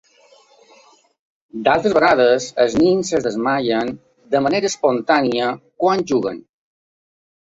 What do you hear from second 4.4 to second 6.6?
manera espontània quan juguen.